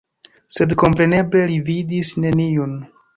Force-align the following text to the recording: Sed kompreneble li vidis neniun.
Sed 0.53 0.71
kompreneble 0.83 1.43
li 1.51 1.57
vidis 1.67 2.09
neniun. 2.25 2.75